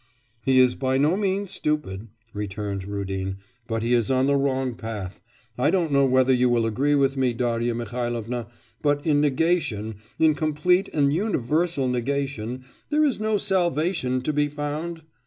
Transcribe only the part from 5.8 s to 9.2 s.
know whether you will agree with me, Darya Mihailovna, but